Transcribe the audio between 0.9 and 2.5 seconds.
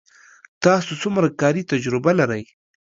څومره کاري تجربه لرئ